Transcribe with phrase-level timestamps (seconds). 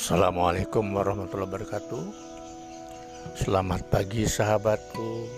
[0.00, 2.04] Assalamualaikum warahmatullahi wabarakatuh.
[3.36, 5.28] Selamat pagi sahabatku.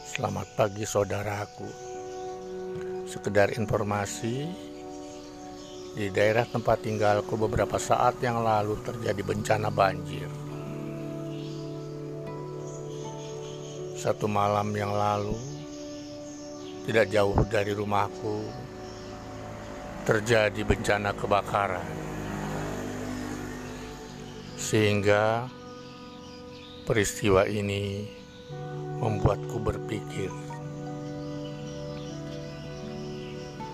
[0.00, 1.68] Selamat pagi saudaraku.
[3.04, 4.48] Sekedar informasi,
[5.92, 10.32] di daerah tempat tinggalku beberapa saat yang lalu terjadi bencana banjir.
[13.92, 15.36] Satu malam yang lalu,
[16.88, 18.40] tidak jauh dari rumahku,
[20.08, 22.15] terjadi bencana kebakaran
[24.56, 25.44] sehingga
[26.88, 28.08] peristiwa ini
[28.96, 30.32] membuatku berpikir,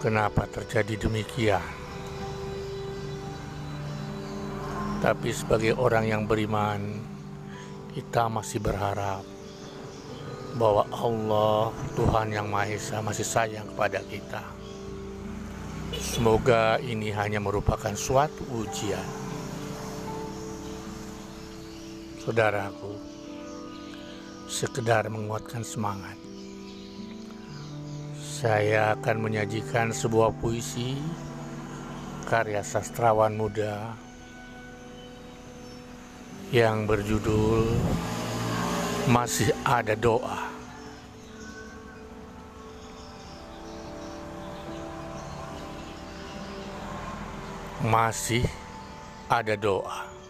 [0.03, 1.63] kenapa terjadi demikian?
[4.99, 6.99] Tapi sebagai orang yang beriman,
[7.95, 9.23] kita masih berharap
[10.59, 14.43] bahwa Allah, Tuhan yang Maha Esa, masih sayang kepada kita.
[15.99, 19.22] Semoga ini hanya merupakan suatu ujian
[22.23, 22.95] saudaraku,
[24.47, 26.15] sekedar menguatkan semangat.
[28.23, 31.03] Saya akan menyajikan sebuah puisi
[32.23, 33.99] karya sastrawan muda
[36.55, 37.75] yang berjudul
[39.11, 40.55] Masih Ada Doa.
[47.83, 48.47] Masih
[49.27, 50.22] ada doa.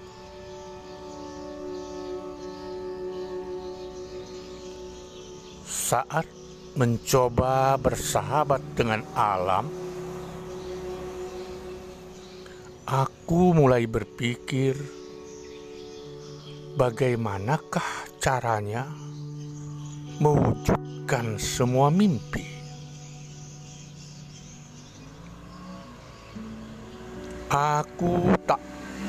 [5.73, 6.29] Saat
[6.77, 9.73] mencoba bersahabat dengan alam,
[12.85, 14.77] aku mulai berpikir
[16.77, 17.89] bagaimanakah
[18.21, 18.85] caranya
[20.21, 22.45] mewujudkan semua mimpi.
[27.53, 28.61] Aku tak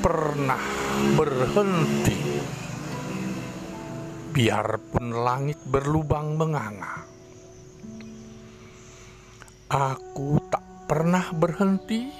[0.04, 0.60] pernah
[1.16, 2.24] berhenti
[4.34, 7.06] biarpun langit berlubang menganga.
[9.70, 12.10] Aku tak pernah berhenti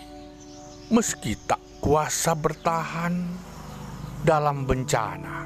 [0.95, 3.19] meski tak kuasa bertahan
[4.23, 5.43] dalam bencana.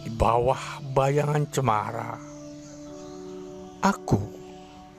[0.00, 2.16] Di bawah bayangan cemara,
[3.84, 4.20] aku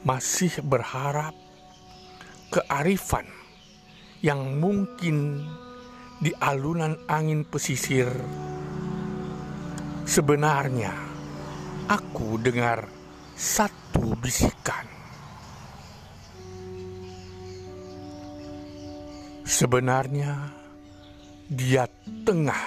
[0.06, 1.34] masih berharap
[2.54, 3.26] kearifan
[4.22, 5.42] yang mungkin
[6.22, 8.14] di alunan angin pesisir
[10.08, 10.96] Sebenarnya,
[11.92, 12.88] aku dengar
[13.36, 14.88] satu bisikan.
[19.44, 20.48] Sebenarnya,
[21.52, 21.84] dia
[22.24, 22.64] tengah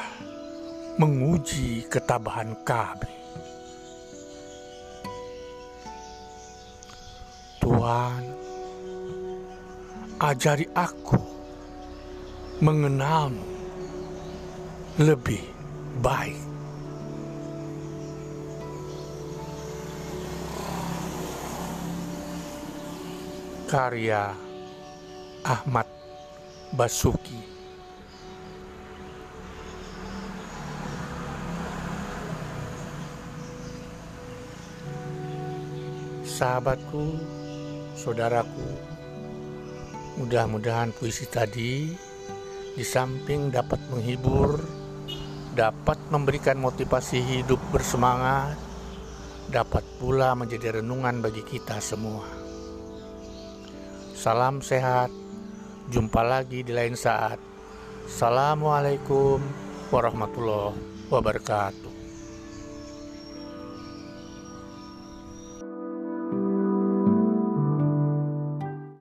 [1.01, 3.15] menguji ketabahan kami.
[7.57, 8.23] Tuhan,
[10.21, 11.25] ajari aku
[12.61, 13.49] mengenalmu
[15.01, 15.41] lebih
[16.05, 16.50] baik.
[23.71, 24.35] Karya
[25.47, 25.87] Ahmad
[26.75, 27.39] Basuki.
[36.27, 37.15] Sahabatku,
[37.95, 38.67] saudaraku,
[40.19, 41.95] mudah-mudahan puisi tadi
[42.75, 44.59] di samping dapat menghibur,
[45.55, 48.59] dapat memberikan motivasi hidup bersemangat,
[49.47, 52.50] dapat pula menjadi renungan bagi kita semua.
[54.21, 55.09] Salam sehat.
[55.89, 57.41] Jumpa lagi di lain saat.
[58.05, 59.41] Assalamualaikum
[59.89, 60.77] warahmatullahi
[61.09, 61.90] wabarakatuh.